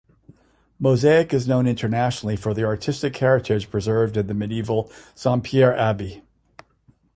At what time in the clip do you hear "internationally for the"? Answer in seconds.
1.67-2.63